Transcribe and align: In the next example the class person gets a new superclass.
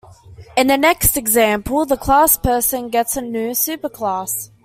In 0.57 0.65
the 0.65 0.79
next 0.79 1.15
example 1.15 1.85
the 1.85 1.95
class 1.95 2.35
person 2.35 2.89
gets 2.89 3.15
a 3.17 3.21
new 3.21 3.51
superclass. 3.51 4.49